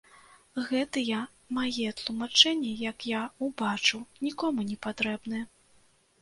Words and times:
Гэтыя 0.69 1.19
мае 1.57 1.85
тлумачэнні, 1.99 2.71
як 2.85 2.97
я 3.11 3.21
ўбачыў, 3.49 4.01
нікому 4.29 4.67
не 4.71 4.77
патрэбны. 4.87 5.45